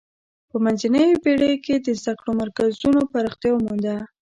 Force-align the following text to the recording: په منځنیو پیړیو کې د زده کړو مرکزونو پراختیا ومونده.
په 0.49 0.57
منځنیو 0.63 1.21
پیړیو 1.23 1.61
کې 1.65 1.75
د 1.79 1.87
زده 2.01 2.13
کړو 2.19 2.31
مرکزونو 2.41 2.99
پراختیا 3.11 3.51
ومونده. 3.53 3.95